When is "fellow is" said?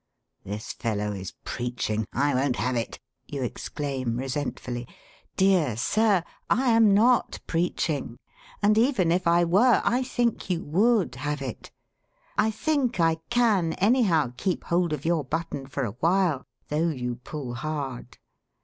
0.73-1.35